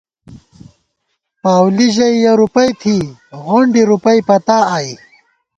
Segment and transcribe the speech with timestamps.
[1.41, 2.97] پاؤلی ژَئی یَہ رُوپَئ تھی،
[3.45, 4.91] غونڈِی رُوپَئ پتا آئی